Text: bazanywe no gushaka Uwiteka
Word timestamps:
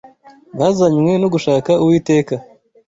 bazanywe 0.59 1.11
no 1.21 1.27
gushaka 1.33 1.71
Uwiteka 1.83 2.33